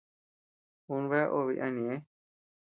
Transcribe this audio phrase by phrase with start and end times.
[0.95, 1.97] Un bea obe yana ñeʼë.